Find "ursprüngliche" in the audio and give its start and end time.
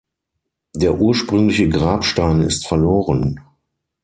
0.99-1.69